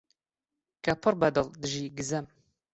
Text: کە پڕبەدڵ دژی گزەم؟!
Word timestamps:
کە 0.83 0.93
پڕبەدڵ 1.01 1.47
دژی 1.61 1.85
گزەم؟! 1.97 2.25